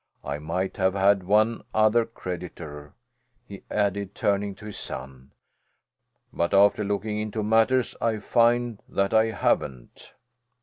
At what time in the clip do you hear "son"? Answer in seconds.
4.79-5.31